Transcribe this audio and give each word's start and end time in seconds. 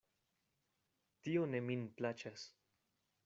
Tio 1.27 1.45
ne 1.51 1.61
min 1.67 1.85
plaĉas. 1.99 2.47